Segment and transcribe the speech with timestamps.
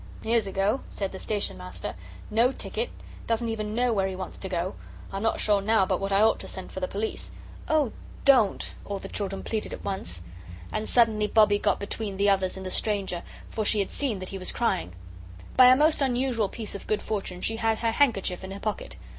[0.23, 1.93] "Here's a go," said the Station Master;
[2.31, 2.89] "no ticket
[3.27, 4.73] doesn't even know where he wants to go.
[5.13, 7.29] I'm not sure now but what I ought to send for the police."
[7.69, 7.91] "Oh,
[8.25, 10.23] DON'T!" all the children pleaded at once.
[10.71, 14.29] And suddenly Bobbie got between the others and the stranger, for she had seen that
[14.29, 14.93] he was crying.
[15.55, 18.95] By a most unusual piece of good fortune she had a handkerchief in her pocket.